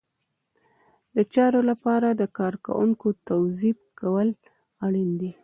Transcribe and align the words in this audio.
د 1.15 1.17
چارو 1.33 1.61
لپاره 1.69 2.07
د 2.21 2.23
کارکوونکو 2.37 3.07
توظیف 3.29 3.79
کول 3.99 4.29
اړین 4.85 5.09
دي. 5.21 5.31